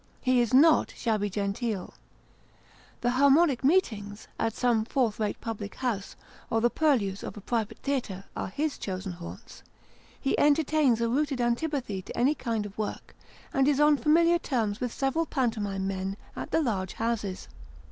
[0.19, 1.93] He is not shabby genteel.
[3.01, 6.15] The" harmonic meetings" at some fourth rate public house,
[6.49, 9.61] or the purlieus of a private theatre, are his chosen haunts;
[10.19, 13.15] he entertains a rooted antipathy to any kind of work,
[13.53, 17.47] and is on familiar terms with several pantomime men at the large houses.